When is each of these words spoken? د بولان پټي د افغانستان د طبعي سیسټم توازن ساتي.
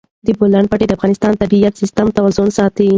د 0.25 0.27
بولان 0.39 0.65
پټي 0.71 0.85
د 0.87 0.91
افغانستان 0.97 1.31
د 1.33 1.37
طبعي 1.41 1.69
سیسټم 1.81 2.07
توازن 2.17 2.47
ساتي. 2.57 2.87